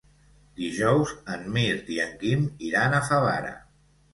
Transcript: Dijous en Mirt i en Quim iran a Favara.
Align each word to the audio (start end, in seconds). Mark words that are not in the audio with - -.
Dijous 0.61 1.11
en 1.35 1.45
Mirt 1.57 1.91
i 1.99 1.99
en 2.07 2.17
Quim 2.25 2.49
iran 2.71 2.97
a 3.03 3.07
Favara. 3.11 3.57